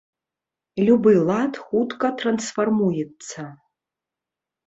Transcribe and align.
Любы 0.87 1.11
лад 1.27 1.53
хутка 1.65 2.07
трансфармуецца. 2.23 3.41